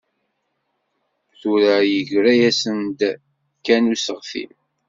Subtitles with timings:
[1.39, 2.99] Tura yeggra-asen-d
[3.65, 4.45] kan useɣti.